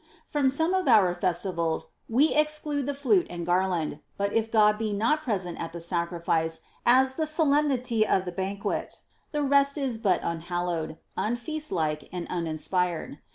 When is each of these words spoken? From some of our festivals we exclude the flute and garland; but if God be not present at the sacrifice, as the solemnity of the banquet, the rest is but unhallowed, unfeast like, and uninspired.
From 0.25 0.49
some 0.49 0.73
of 0.73 0.87
our 0.87 1.13
festivals 1.13 1.89
we 2.09 2.33
exclude 2.33 2.87
the 2.87 2.95
flute 2.95 3.27
and 3.29 3.45
garland; 3.45 3.99
but 4.17 4.33
if 4.33 4.51
God 4.51 4.79
be 4.79 4.93
not 4.93 5.21
present 5.21 5.59
at 5.61 5.73
the 5.73 5.79
sacrifice, 5.79 6.61
as 6.87 7.13
the 7.13 7.27
solemnity 7.27 8.07
of 8.07 8.25
the 8.25 8.31
banquet, 8.31 9.01
the 9.31 9.43
rest 9.43 9.77
is 9.77 9.99
but 9.99 10.19
unhallowed, 10.23 10.97
unfeast 11.15 11.71
like, 11.71 12.09
and 12.11 12.25
uninspired. 12.31 13.19